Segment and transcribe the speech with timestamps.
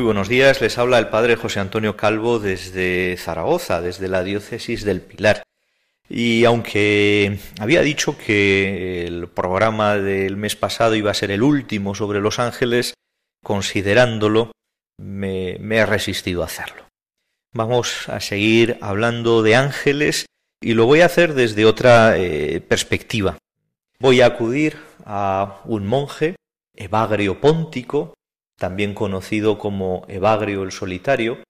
[0.00, 4.82] Muy buenos días, les habla el Padre José Antonio Calvo desde Zaragoza, desde la diócesis
[4.82, 5.42] del Pilar.
[6.08, 11.94] Y aunque había dicho que el programa del mes pasado iba a ser el último
[11.94, 12.94] sobre los ángeles,
[13.42, 14.52] considerándolo,
[14.96, 16.86] me, he resistido a hacerlo.
[17.52, 20.24] Vamos a seguir hablando de ángeles
[20.62, 23.36] y lo voy a hacer desde otra eh, perspectiva.
[23.98, 26.36] Voy a acudir a un monje,
[26.74, 28.14] Evagrio Póntico,
[28.60, 31.42] también conocido como Evagrio el Solitario,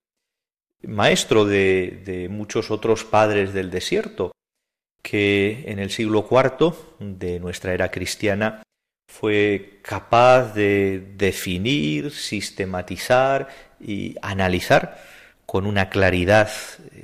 [0.84, 4.30] maestro de, muchos otros padres del desierto,
[5.02, 8.62] que en el siglo IV de nuestra era cristiana
[9.10, 13.48] fue capaz de definir, sistematizar
[13.80, 15.02] y analizar
[15.46, 16.48] con una claridad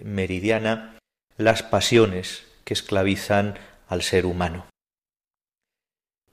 [0.04, 1.00] meridiana
[1.36, 3.58] las pasiones que esclavizan
[3.88, 4.66] al ser humano.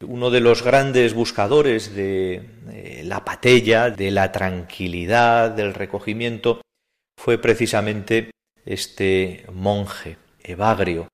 [0.07, 6.61] Uno de los grandes buscadores de eh, la patella, de la tranquilidad, del recogimiento,
[7.17, 8.31] fue precisamente
[8.65, 11.07] este monje, Evagrio,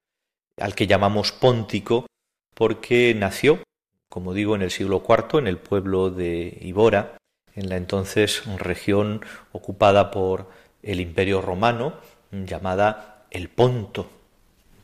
[0.57, 2.07] al que llamamos Póntico,
[2.55, 3.59] porque nació,
[4.09, 7.17] como digo, en el siglo IV, en el pueblo de Ibora,
[7.55, 9.21] en la entonces región
[9.51, 10.49] ocupada por
[10.83, 11.93] el Imperio Romano,
[12.31, 14.09] llamada el Ponto,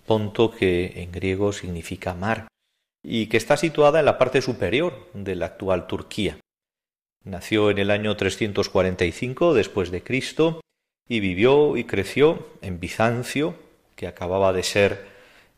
[0.05, 2.47] Ponto que en griego significa mar
[3.07, 6.39] y que está situada en la parte superior de la actual Turquía.
[7.23, 10.61] Nació en el año 345 después de Cristo
[11.07, 13.55] y vivió y creció en Bizancio,
[13.95, 15.05] que acababa de ser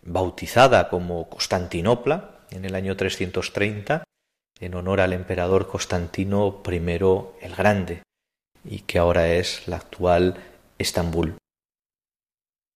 [0.04, 4.04] bautizada como Constantinopla en el año 330
[4.60, 8.04] en honor al emperador Constantino I el Grande
[8.66, 10.36] y que ahora es la actual
[10.78, 11.38] Estambul.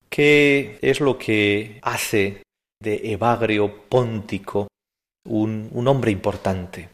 [0.10, 2.44] ¿Qué es lo que hace
[2.82, 4.68] de Evagrio Póntico,
[5.26, 6.90] un, un hombre importante.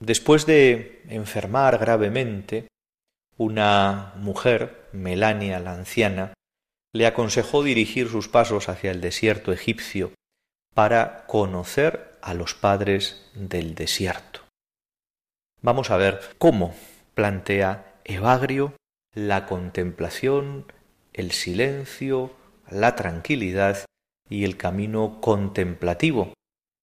[0.00, 2.68] Después de enfermar gravemente,
[3.36, 6.34] una mujer, Melania la anciana,
[6.92, 10.12] le aconsejó dirigir sus pasos hacia el desierto egipcio
[10.74, 14.40] para conocer a los padres del desierto.
[15.60, 16.74] Vamos a ver cómo
[17.14, 18.74] plantea Evagrio
[19.14, 20.72] la contemplación,
[21.12, 22.32] el silencio,
[22.70, 23.84] la tranquilidad
[24.28, 26.32] y el camino contemplativo,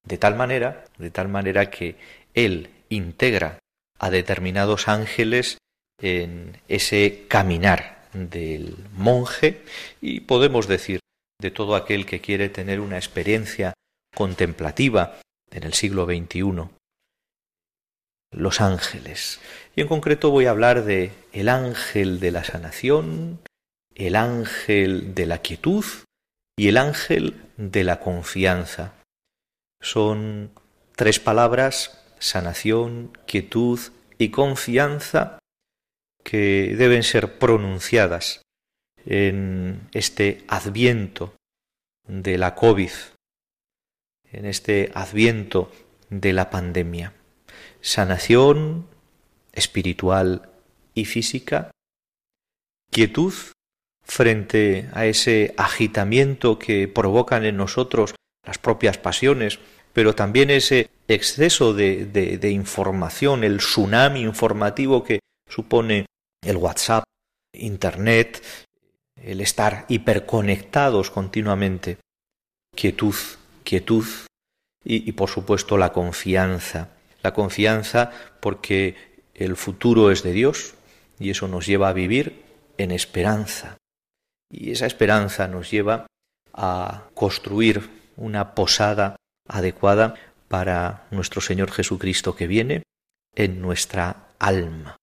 [0.06, 1.96] de tal manera, de tal manera que
[2.34, 3.58] él integra
[3.98, 5.58] a determinados ángeles
[6.00, 9.62] en ese caminar del monje
[10.00, 11.00] y podemos decir
[11.40, 13.72] de todo aquel que quiere tener una experiencia
[14.14, 15.20] contemplativa
[15.50, 16.68] en el siglo XXI.
[18.32, 19.40] Los ángeles.
[19.76, 23.40] Y en concreto voy a hablar de el ángel de la sanación,
[23.94, 25.84] el ángel de la quietud
[26.62, 28.94] y el ángel de la confianza.
[29.80, 30.52] Son
[30.94, 33.80] tres palabras, sanación, quietud
[34.16, 35.40] y confianza,
[36.22, 38.42] que deben ser pronunciadas
[39.04, 41.34] en este adviento
[42.06, 42.92] de la COVID,
[44.30, 45.72] en este adviento
[46.10, 47.12] de la pandemia.
[47.80, 48.86] Sanación
[49.52, 50.48] espiritual
[50.94, 51.72] y física,
[52.92, 53.34] quietud
[54.04, 58.14] frente a ese agitamiento que provocan en nosotros
[58.44, 59.58] las propias pasiones,
[59.92, 66.06] pero también ese exceso de, información, el tsunami informativo que supone
[66.42, 67.04] el WhatsApp,
[67.54, 68.42] Internet,
[69.22, 71.98] el estar hiperconectados continuamente.
[72.74, 73.14] Quietud,
[73.62, 74.06] quietud
[74.84, 76.88] y, por supuesto la confianza.
[77.22, 78.10] La confianza
[78.40, 78.96] porque
[79.34, 80.74] el futuro es de Dios
[81.20, 82.42] y eso nos lleva a vivir
[82.78, 83.76] en esperanza.
[84.52, 86.06] Y esa esperanza nos lleva
[86.52, 89.16] a construir una posada
[89.48, 90.14] adecuada
[90.48, 92.82] para nuestro Señor Jesucristo que viene
[93.34, 94.98] en nuestra alma.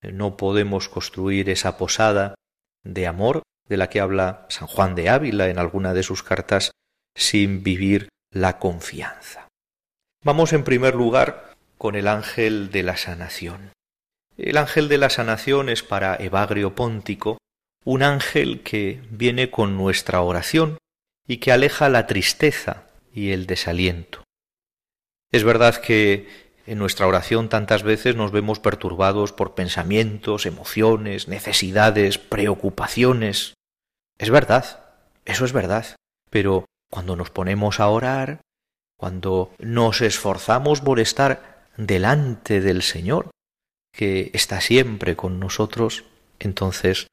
[0.00, 2.36] No podemos construir esa posada
[2.84, 6.70] de amor de la que habla San Juan de Ávila en alguna de sus cartas,
[7.16, 9.48] sin vivir la confianza.
[10.24, 13.72] Vamos en primer lugar con el ángel de la sanación.
[14.36, 17.37] El ángel de la sanación es para Evagrio Póntico
[17.88, 20.76] un ángel que viene con nuestra oración
[21.26, 24.24] y que aleja la tristeza y el desaliento.
[25.32, 26.28] Es verdad que
[26.66, 33.54] en nuestra oración tantas veces nos vemos perturbados por pensamientos, emociones, necesidades, preocupaciones.
[34.18, 34.84] Es verdad,
[35.24, 35.86] eso es verdad,
[36.28, 38.42] pero cuando nos ponemos a orar,
[38.98, 43.30] cuando nos esforzamos por estar delante del Señor,
[43.94, 46.04] que está siempre con nosotros,
[46.38, 47.06] entonces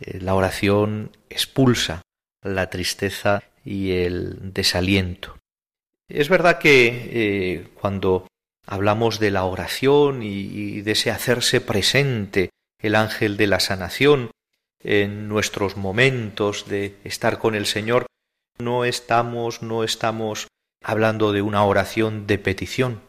[0.00, 2.02] la oración expulsa
[2.42, 5.38] la tristeza y el desaliento.
[6.08, 8.26] Es verdad que eh, cuando
[8.66, 12.50] hablamos de la oración y de ese hacerse presente
[12.80, 14.30] el ángel de la sanación
[14.82, 18.06] en nuestros momentos de estar con el Señor,
[18.58, 20.48] no estamos, no estamos
[20.82, 23.00] hablando de una oración de petición,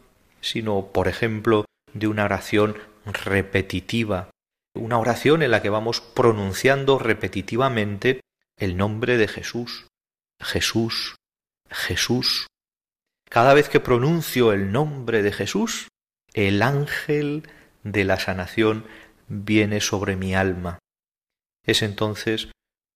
[0.42, 4.30] sino, por ejemplo, de una oración repetitiva,
[4.74, 8.22] una oración en la que vamos pronunciando repetitivamente
[8.58, 9.88] el nombre de Jesús,
[10.40, 11.16] Jesús,
[11.70, 12.48] Jesús.
[13.30, 15.88] Cada vez que pronuncio el nombre de Jesús,
[16.34, 17.50] el ángel
[17.84, 18.86] de la sanación
[19.28, 20.80] viene sobre mi alma.
[21.66, 22.50] Es entonces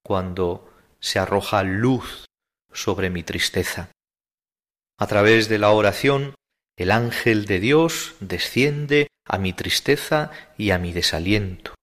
[0.03, 2.25] cuando se arroja luz
[2.71, 3.91] sobre mi tristeza.
[4.97, 6.35] A través de la oración,
[6.77, 11.73] el ángel de Dios desciende a mi tristeza y a mi desaliento.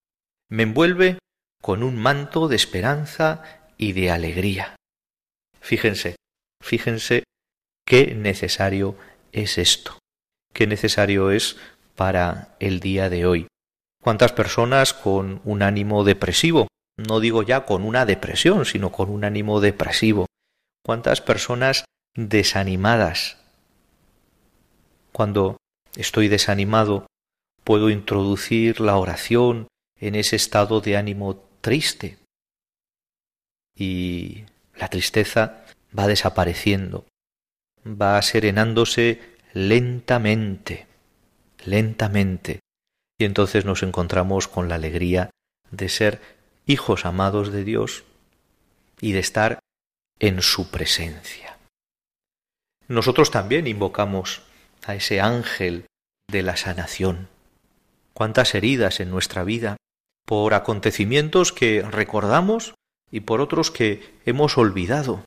[0.48, 1.18] Me envuelve
[1.60, 3.42] con un manto de esperanza
[3.76, 4.76] y de alegría.
[5.60, 6.16] Fíjense,
[6.62, 7.24] fíjense
[7.86, 8.96] qué necesario
[9.32, 9.98] es esto,
[10.52, 11.56] qué necesario es
[11.96, 13.46] para el día de hoy.
[14.02, 16.68] ¿Cuántas personas con un ánimo depresivo?
[16.96, 20.26] No digo ya con una depresión, sino con un ánimo depresivo,
[20.84, 21.84] cuántas personas
[22.14, 23.38] desanimadas.
[25.12, 25.56] Cuando
[25.96, 27.06] estoy desanimado,
[27.64, 29.68] puedo introducir la oración
[29.98, 32.18] en ese estado de ánimo triste.
[33.74, 34.44] Y
[34.76, 35.64] la tristeza
[35.96, 37.06] va desapareciendo,
[37.86, 39.20] va serenándose
[39.52, 40.86] lentamente,
[41.64, 42.60] lentamente.
[43.18, 45.30] Y entonces nos encontramos con la alegría
[45.70, 46.20] de ser
[46.66, 48.04] hijos amados de Dios
[49.00, 49.58] y de estar
[50.18, 51.58] en su presencia.
[52.88, 54.42] Nosotros también invocamos
[54.84, 55.86] a ese ángel
[56.30, 57.28] de la sanación.
[58.14, 59.76] Cuántas heridas en nuestra vida
[60.26, 62.74] por acontecimientos que recordamos
[63.10, 65.24] y por otros que hemos olvidado.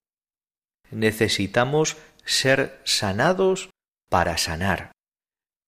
[0.91, 3.69] Necesitamos ser sanados
[4.09, 4.91] para sanar.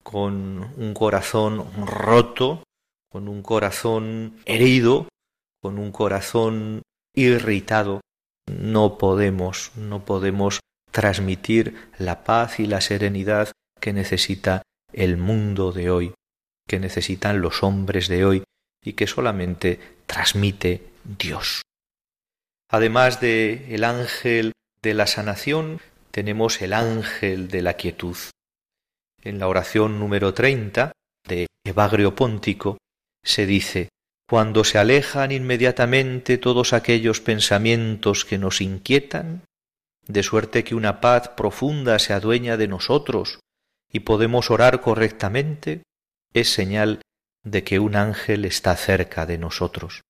[0.03, 2.63] Con un corazón roto,
[3.09, 5.07] con un corazón herido,
[5.61, 6.81] con un corazón
[7.13, 8.01] irritado,
[8.49, 10.61] no podemos, no podemos
[10.91, 16.13] transmitir la paz y la serenidad que necesita el mundo de hoy,
[16.67, 18.43] que necesitan los hombres de hoy
[18.83, 21.61] y que solamente transmite Dios.
[22.69, 25.79] Además de el ángel de la sanación,
[26.11, 28.17] tenemos el ángel de la quietud.
[29.23, 30.91] En la oración número 30
[31.27, 32.77] de Evagrio Póntico
[33.23, 33.89] se dice
[34.29, 39.43] cuando se alejan inmediatamente todos aquellos pensamientos que nos inquietan,
[40.05, 43.39] de suerte que una paz profunda se adueña de nosotros
[43.89, 45.83] y podemos orar correctamente,
[46.39, 47.01] es señal
[47.43, 50.01] de que un ángel está cerca de nosotros.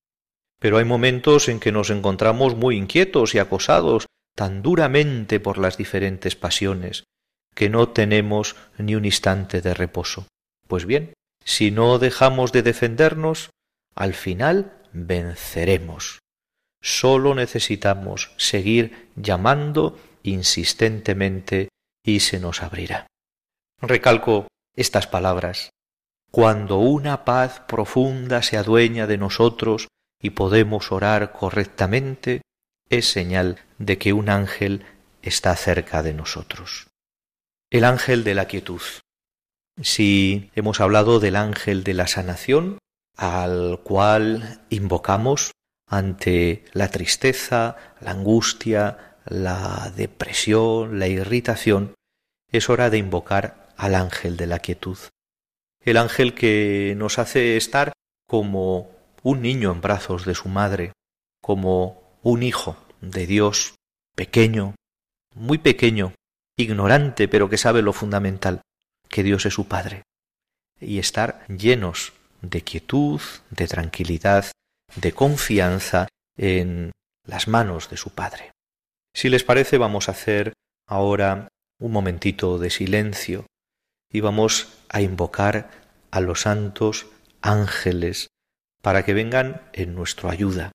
[0.60, 5.76] Pero hay momentos en que nos encontramos muy inquietos y acosados tan duramente por las
[5.76, 7.04] diferentes pasiones,
[7.54, 10.26] que no tenemos ni un instante de reposo.
[10.66, 11.12] Pues bien,
[11.44, 13.50] si no dejamos de defendernos,
[13.94, 16.20] al final venceremos.
[16.80, 21.68] Solo necesitamos seguir llamando insistentemente
[22.04, 23.06] y se nos abrirá.
[23.80, 25.70] Recalco estas palabras.
[26.30, 29.88] Cuando una paz profunda se adueña de nosotros
[30.20, 32.42] y podemos orar correctamente,
[32.90, 34.84] es señal de que un ángel
[35.22, 36.88] está cerca de nosotros.
[37.70, 38.82] El ángel de la quietud.
[39.80, 42.78] Si hemos hablado del ángel de la sanación,
[43.16, 45.52] al cual invocamos
[45.88, 51.94] ante la tristeza, la angustia, la depresión, la irritación,
[52.50, 54.98] es hora de invocar al ángel de la quietud.
[55.84, 57.92] El ángel que nos hace estar
[58.26, 58.90] como
[59.22, 60.92] un niño en brazos de su madre,
[61.40, 63.74] como un hijo de Dios,
[64.14, 64.74] pequeño,
[65.34, 66.14] muy pequeño,
[66.56, 68.62] ignorante, pero que sabe lo fundamental,
[69.08, 70.02] que Dios es su Padre,
[70.80, 73.20] y estar llenos de quietud,
[73.50, 74.46] de tranquilidad,
[74.96, 76.92] de confianza en
[77.24, 78.52] las manos de su Padre.
[79.14, 80.52] Si les parece, vamos a hacer
[80.86, 81.48] ahora
[81.80, 83.46] un momentito de silencio
[84.12, 85.70] y vamos a invocar
[86.10, 87.06] a los santos
[87.42, 88.28] ángeles
[88.82, 90.72] para que vengan en nuestra ayuda.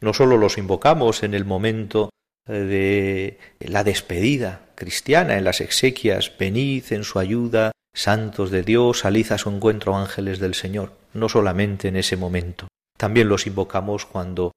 [0.00, 2.10] No sólo los invocamos en el momento
[2.46, 9.32] de la despedida cristiana, en las exequias, venid en su ayuda, santos de Dios, salid
[9.32, 12.68] a su encuentro ángeles del Señor, no solamente en ese momento.
[12.98, 14.52] También los invocamos cuando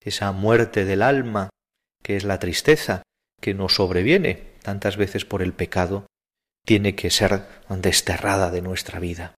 [0.00, 1.50] esa muerte del alma,
[2.02, 3.02] que es la tristeza,
[3.40, 6.06] que nos sobreviene tantas veces por el pecado,
[6.64, 9.34] tiene que ser desterrada de nuestra vida.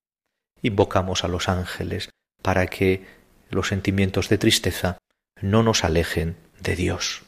[0.62, 2.10] Invocamos a los ángeles
[2.42, 3.04] para que
[3.50, 4.98] los sentimientos de tristeza
[5.40, 7.25] no nos alejen de Dios.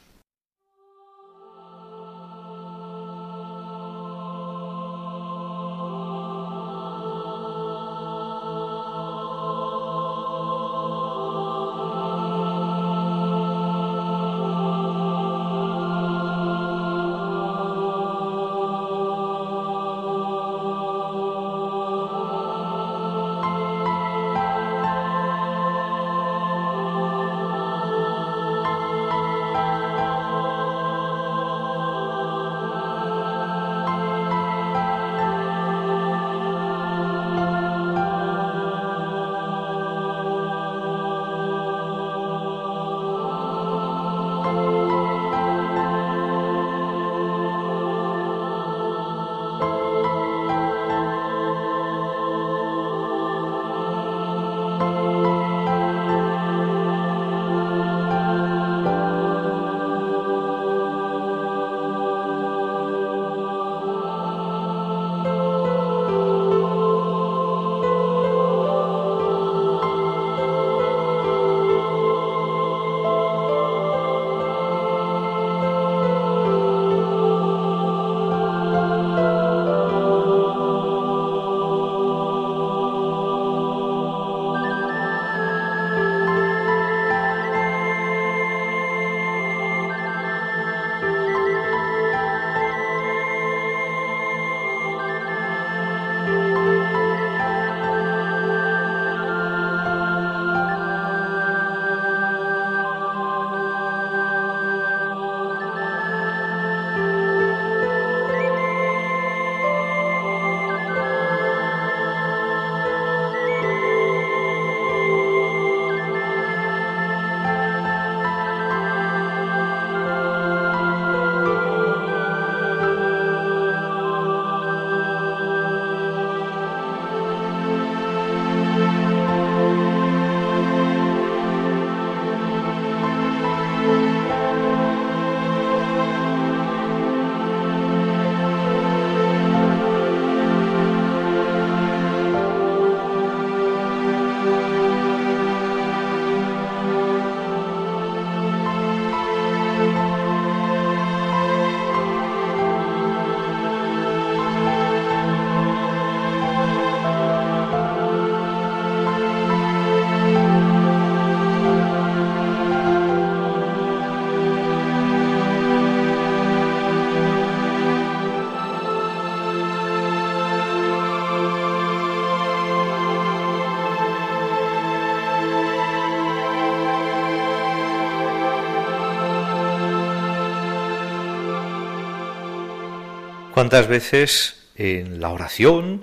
[183.59, 186.01] ¿Cuántas veces en la oración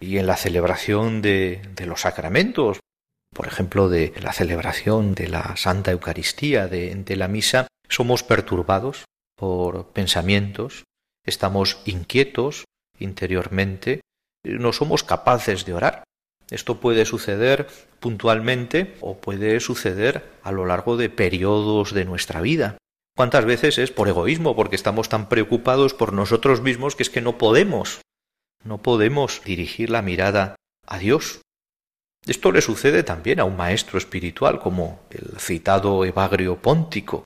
[0.00, 2.80] y en la celebración de, los sacramentos,
[3.36, 9.04] por ejemplo, de la celebración de la Santa Eucaristía, de, la misa, somos perturbados
[9.36, 10.84] por pensamientos,
[11.26, 12.64] estamos inquietos
[12.98, 14.00] interiormente,
[14.42, 16.04] no somos capaces de orar.
[16.50, 17.66] Esto puede suceder
[18.00, 22.78] puntualmente o puede suceder a lo largo de periodos de nuestra vida.
[23.16, 27.20] ¿Cuántas veces es por egoísmo, porque estamos tan preocupados por nosotros mismos que es que
[27.20, 28.00] no podemos,
[28.64, 31.40] no podemos dirigir la mirada a Dios?
[32.26, 37.24] Esto le sucede también a un maestro espiritual como el citado Evagrio Póntico.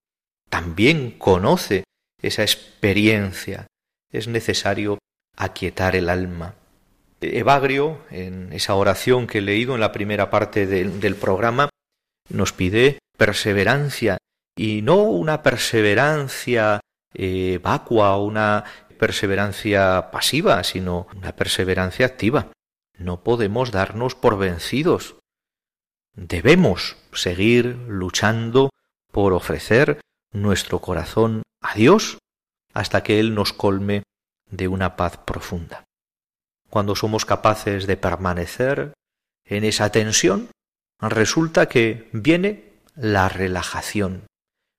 [0.51, 1.85] También conoce
[2.21, 3.67] esa experiencia.
[4.13, 4.99] Es necesario
[5.37, 6.55] aquietar el alma.
[7.23, 11.71] Evagrio, en esa oración que he leído en la primera parte del programa,
[12.29, 14.19] nos pide perseverancia
[14.59, 16.81] y no una perseverancia
[17.15, 18.65] eh, vacua o una
[18.99, 22.51] perseverancia pasiva, sino una perseverancia activa.
[22.99, 25.15] No podemos darnos por vencidos.
[26.17, 28.71] Debemos seguir luchando
[29.13, 30.01] por ofrecer
[30.33, 32.19] nuestro corazón a Dios
[32.75, 34.03] hasta que Él nos colme
[34.51, 35.85] de una paz profunda.
[36.69, 38.93] Cuando somos capaces de permanecer
[39.45, 40.51] en esa tensión,
[41.01, 44.28] resulta que viene la relajación,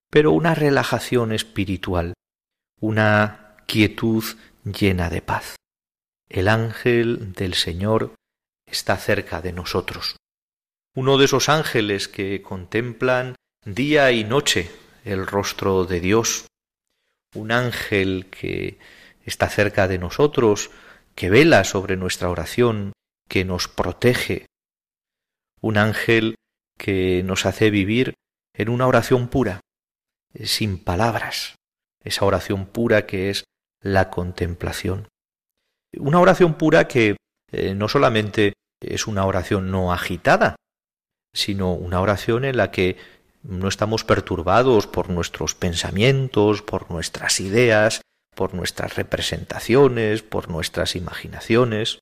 [0.09, 2.13] pero una relajación espiritual,
[2.79, 4.23] una quietud
[4.63, 5.55] llena de paz.
[6.27, 8.15] El ángel del Señor
[8.65, 10.17] está cerca de nosotros.
[10.95, 13.35] Uno de esos ángeles que contemplan
[13.65, 14.71] día y noche
[15.03, 16.47] el rostro de Dios,
[17.35, 18.79] un ángel que
[19.23, 20.71] está cerca de nosotros,
[21.15, 22.93] que vela sobre nuestra oración,
[23.27, 24.45] que nos protege,
[25.61, 26.35] un ángel
[26.77, 28.13] que nos hace vivir
[28.53, 29.61] en una oración pura,
[30.33, 31.55] sin palabras,
[32.03, 33.43] esa oración pura que es
[33.81, 35.07] la contemplación.
[35.97, 37.17] Una oración pura que
[37.51, 40.55] eh, no solamente es una oración no agitada,
[41.33, 42.97] sino una oración en la que
[43.41, 48.01] no estamos perturbados por nuestros pensamientos, por nuestras ideas,
[48.35, 51.99] por nuestras representaciones, por nuestras imaginaciones.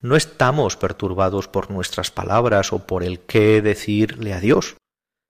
[0.00, 4.76] No estamos perturbados por nuestras palabras o por el qué decirle a Dios.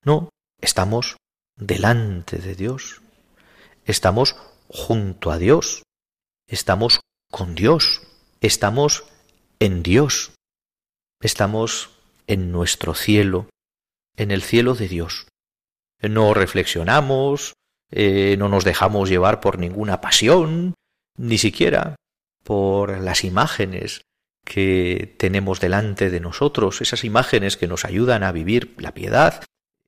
[0.05, 1.17] No, estamos
[1.57, 3.03] delante de Dios.
[3.85, 4.37] Estamos
[4.69, 5.83] junto a Dios.
[6.47, 8.03] Estamos con Dios.
[8.41, 9.05] Estamos
[9.59, 10.33] en Dios.
[11.21, 11.91] Estamos
[12.27, 13.49] en nuestro cielo,
[14.17, 15.27] en el cielo de Dios.
[16.01, 17.55] No reflexionamos,
[17.91, 20.75] eh, no nos dejamos llevar por ninguna pasión,
[21.17, 21.97] ni siquiera
[22.43, 24.03] por las imágenes
[24.45, 29.45] que tenemos delante de nosotros, esas imágenes que nos ayudan a vivir la piedad,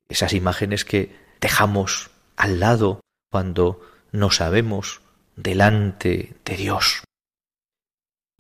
[0.09, 5.03] esas imágenes que dejamos al lado cuando no sabemos
[5.37, 7.05] delante de Dios.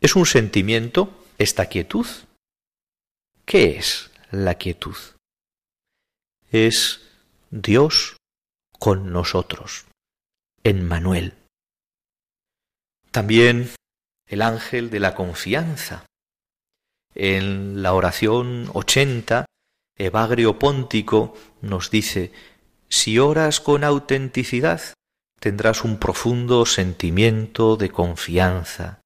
[0.00, 2.06] Es un sentimiento esta quietud.
[3.44, 4.96] ¿Qué es la quietud?
[6.50, 7.02] Es
[7.50, 8.16] Dios
[8.78, 9.84] con nosotros,
[10.62, 11.34] en Manuel.
[13.10, 13.68] También
[14.26, 16.06] el ángel de la confianza.
[17.14, 19.44] En la oración 80,
[19.98, 22.32] Evagrio Póntico nos dice,
[22.88, 24.80] si oras con autenticidad,
[25.40, 29.00] tendrás un profundo sentimiento de confianza.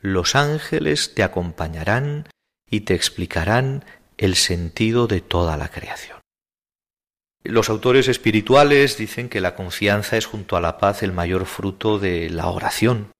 [0.00, 2.28] Los ángeles te acompañarán
[2.68, 3.84] y te explicarán
[4.16, 6.18] el sentido de toda la creación.
[7.44, 11.98] Los autores espirituales dicen que la confianza es junto a la paz el mayor fruto
[11.98, 13.10] de la oración.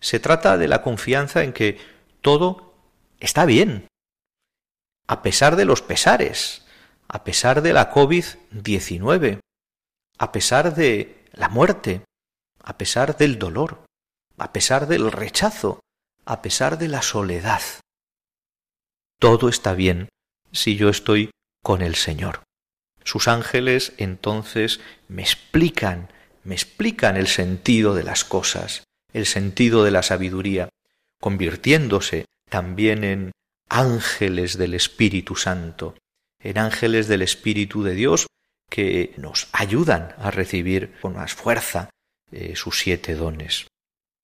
[0.00, 1.78] Se trata de la confianza en que
[2.20, 2.74] todo
[3.20, 3.88] está bien,
[5.06, 6.66] a pesar de los pesares,
[7.08, 9.40] a pesar de la COVID-19,
[10.18, 12.04] a pesar de la muerte,
[12.62, 13.84] a pesar del dolor,
[14.36, 15.80] a pesar del rechazo,
[16.24, 17.62] a pesar de la soledad.
[19.18, 20.08] Todo está bien
[20.52, 21.30] si yo estoy
[21.62, 22.42] con el Señor.
[23.04, 26.12] Sus ángeles entonces me explican,
[26.44, 30.68] me explican el sentido de las cosas, el sentido de la sabiduría,
[31.20, 33.32] convirtiéndose también en
[33.68, 35.94] ángeles del Espíritu Santo,
[36.40, 38.26] en ángeles del Espíritu de Dios
[38.70, 41.90] que nos ayudan a recibir con más fuerza
[42.30, 43.66] eh, sus siete dones.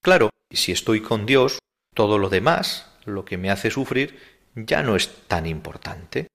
[0.02, 1.58] Claro, si estoy con Dios,
[1.94, 4.18] todo lo demás, lo que me hace sufrir,
[4.54, 6.28] ya no es tan importante.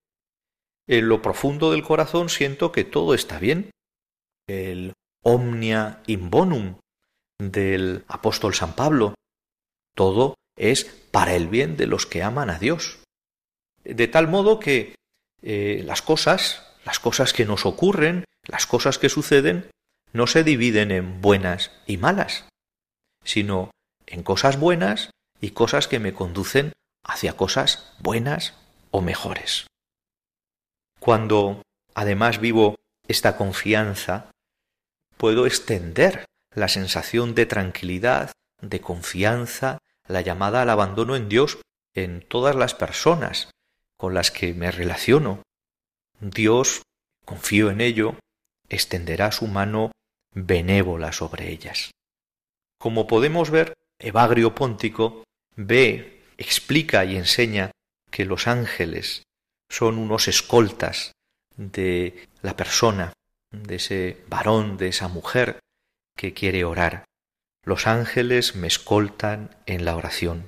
[0.87, 3.69] En lo profundo del corazón siento que todo está bien.
[4.47, 6.79] El omnia in bonum
[7.39, 9.13] del apóstol San Pablo.
[9.95, 12.99] Todo es para el bien de los que aman a Dios.
[13.83, 14.95] De tal modo que
[15.41, 19.69] eh, las cosas, las cosas que nos ocurren, las cosas que suceden,
[20.11, 22.45] no se dividen en buenas y malas,
[23.23, 23.71] sino
[24.07, 26.73] en cosas buenas y cosas que me conducen
[27.03, 28.53] hacia cosas buenas
[28.91, 29.67] o mejores.
[30.99, 31.61] Cuando
[31.93, 32.75] además vivo
[33.07, 34.31] esta confianza,
[35.17, 41.59] puedo extender la sensación de tranquilidad, de confianza, la llamada al abandono en Dios
[41.93, 43.51] en todas las personas
[43.99, 45.43] con las que me relaciono.
[46.21, 46.83] Dios,
[47.25, 48.15] confío en ello,
[48.69, 49.91] extenderá su mano
[50.33, 51.91] benévola sobre ellas.
[52.79, 55.25] Como podemos ver, Evagrio Póntico
[55.57, 57.71] ve, explica y enseña
[58.09, 59.23] que los ángeles
[59.69, 61.11] son unos escoltas
[61.57, 63.11] de la persona,
[63.51, 65.59] de ese varón, de esa mujer
[66.15, 67.03] que quiere orar.
[67.65, 70.47] Los ángeles me escoltan en la oración.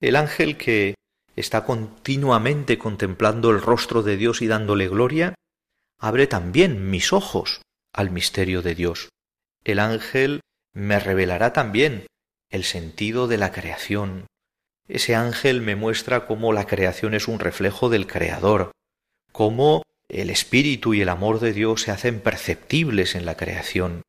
[0.00, 0.96] El ángel que
[1.36, 5.34] está continuamente contemplando el rostro de Dios y dándole gloria,
[5.98, 7.60] abre también mis ojos
[7.92, 9.10] al misterio de Dios.
[9.62, 10.40] El ángel
[10.74, 12.06] me revelará también
[12.50, 14.26] el sentido de la creación.
[14.88, 18.70] Ese ángel me muestra cómo la creación es un reflejo del Creador,
[19.32, 24.02] cómo el espíritu y el amor de Dios se hacen perceptibles en la creación.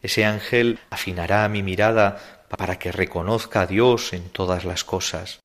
[0.00, 5.40] Ese ángel afinará mi mirada para que reconozca a Dios en todas las cosas.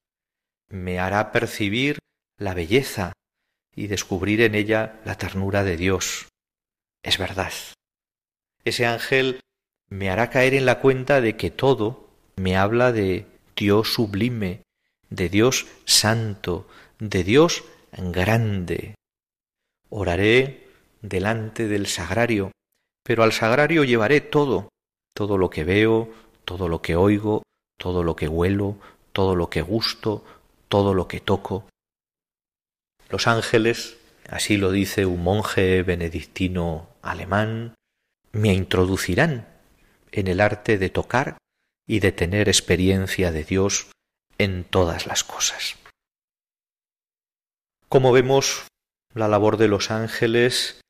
[0.73, 1.99] Me hará percibir
[2.39, 3.13] la belleza
[3.75, 6.29] y descubrir en ella la ternura de Dios.
[7.03, 7.53] Es verdad.
[8.65, 9.39] Ese ángel
[9.89, 14.63] me hará caer en la cuenta de que todo me habla de Dios sublime,
[15.11, 18.95] de Dios santo, de Dios grande.
[19.89, 20.69] Oraré
[21.03, 22.51] delante del sagrario,
[23.03, 24.69] pero al sagrario llevaré todo,
[25.13, 26.09] todo lo que veo,
[26.45, 27.43] todo lo que oigo,
[27.77, 28.79] todo lo que huelo,
[29.11, 30.25] todo lo que gusto,
[30.73, 31.69] todo lo que toco.
[33.07, 33.95] Los ángeles,
[34.27, 37.75] así lo dice un monje benedictino alemán,
[38.31, 39.47] me introducirán
[40.11, 41.37] en el arte de tocar
[41.87, 43.91] y de tener experiencia de Dios
[44.39, 45.75] en todas las cosas.
[47.87, 48.63] Como vemos,
[49.13, 50.81] la labor de los ángeles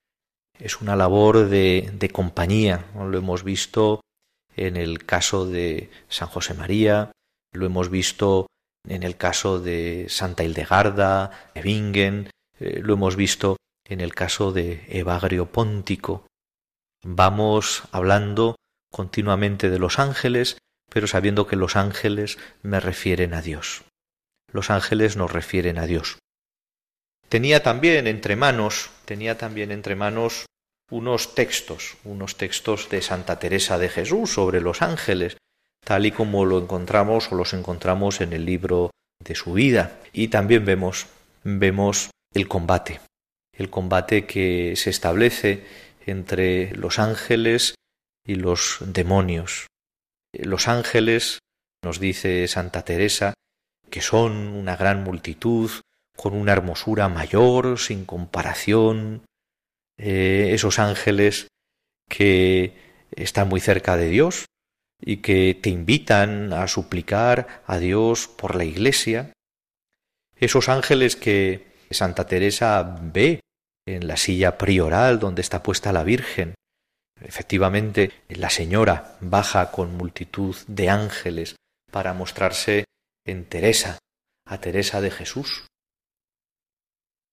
[0.60, 2.86] es una labor de, de compañía.
[2.96, 4.00] Lo hemos visto
[4.56, 7.12] en el caso de San José María,
[7.52, 8.48] lo hemos visto
[8.88, 14.52] en el caso de Santa Hildegarda, de Bingen, eh, lo hemos visto en el caso
[14.52, 16.28] de Evagrio Póntico.
[17.04, 18.56] Vamos hablando
[18.91, 20.58] continuamente de los ángeles,
[20.89, 23.84] pero sabiendo que los ángeles me refieren a Dios.
[24.52, 26.19] Los ángeles nos refieren a Dios.
[27.28, 30.46] Tenía también entre manos, tenía también entre manos
[30.91, 35.38] unos textos, unos textos de Santa Teresa de Jesús sobre los ángeles,
[35.84, 40.00] tal y como lo encontramos o los encontramos en el libro de su vida.
[40.12, 41.08] Y también vemos,
[41.43, 43.02] vemos el combate,
[43.54, 45.65] el combate que se establece
[46.06, 47.76] entre los ángeles
[48.26, 49.67] y los demonios.
[50.34, 51.39] Los ángeles,
[51.84, 53.34] nos dice Santa Teresa,
[53.89, 55.69] que son una gran multitud,
[56.15, 59.26] con una hermosura mayor, sin comparación,
[59.98, 61.48] eh, esos ángeles
[62.10, 62.74] que
[63.12, 64.46] están muy cerca de Dios
[65.06, 69.34] y que te invitan a suplicar a Dios por la Iglesia,
[70.36, 73.42] esos ángeles que Santa Teresa ve
[73.86, 76.56] en la silla prioral donde está puesta la Virgen.
[77.22, 81.56] Efectivamente, la Señora baja con multitud de ángeles
[81.92, 82.86] para mostrarse
[83.26, 84.00] en Teresa,
[84.48, 85.68] a Teresa de Jesús.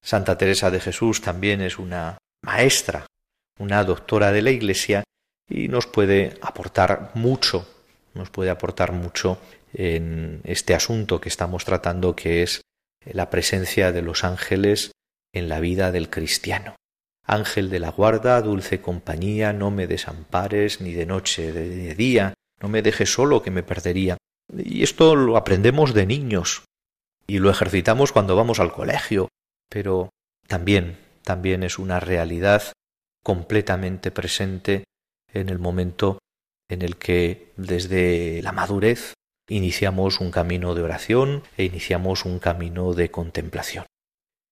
[0.03, 3.07] Santa Teresa de Jesús también es una maestra,
[3.59, 5.05] una doctora de la Iglesia
[5.51, 7.69] y nos puede aportar mucho,
[8.15, 9.39] nos puede aportar mucho
[9.75, 12.63] en este asunto que estamos tratando que es
[13.05, 14.93] la presencia de los ángeles
[15.35, 16.77] en la vida del cristiano.
[17.27, 22.35] Ángel de la guarda, dulce compañía, no me desampares ni de noche, ni de día,
[22.61, 24.17] no me dejes solo que me perdería.
[24.57, 26.65] Y esto lo aprendemos de niños
[27.27, 29.29] y lo ejercitamos cuando vamos al colegio,
[29.69, 30.11] pero
[30.49, 32.73] también también es una realidad
[33.23, 34.85] completamente presente
[35.33, 36.19] en el momento
[36.69, 39.15] en el que desde la madurez
[39.49, 43.87] iniciamos un camino de oración e iniciamos un camino de contemplación.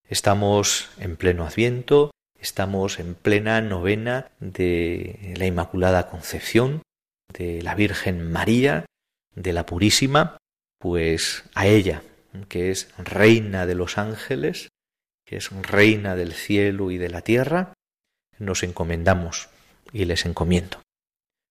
[0.08, 2.10] Estamos en pleno adviento,
[2.40, 6.82] estamos en plena novena de la Inmaculada Concepción,
[7.32, 8.86] de la Virgen María,
[9.34, 10.38] de la Purísima,
[10.78, 12.02] pues a ella,
[12.48, 14.68] que es Reina de los ángeles,
[15.28, 17.74] que es reina del cielo y de la tierra,
[18.38, 19.50] nos encomendamos
[19.92, 20.80] y les encomiendo.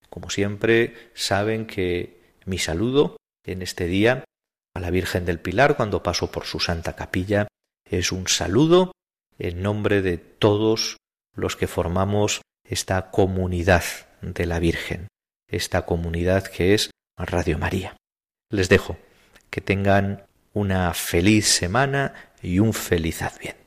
[0.09, 4.23] Como siempre, saben que mi saludo en este día
[4.75, 7.47] a la Virgen del Pilar cuando paso por su santa capilla
[7.89, 8.91] es un saludo
[9.39, 10.97] en nombre de todos
[11.35, 13.83] los que formamos esta comunidad
[14.21, 15.07] de la Virgen,
[15.49, 17.95] esta comunidad que es Radio María.
[18.51, 18.97] Les dejo
[19.49, 23.66] que tengan una feliz semana y un feliz adviento.